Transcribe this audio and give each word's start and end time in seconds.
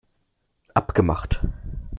Abgemacht! 0.73 1.41